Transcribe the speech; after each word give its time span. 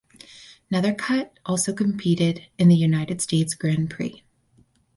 Nethercutt 0.71 1.29
also 1.45 1.73
competed 1.75 2.41
in 2.57 2.69
the 2.69 2.75
United 2.75 3.21
States 3.21 3.53
Grand 3.53 3.87
Prix. 3.91 4.23